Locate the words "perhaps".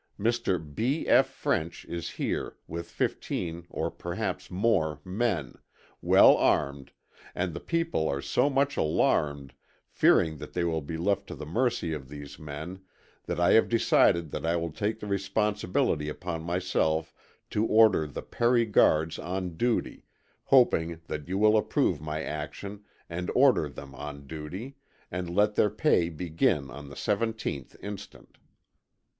3.91-4.49